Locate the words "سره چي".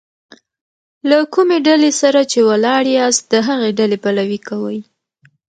2.01-2.39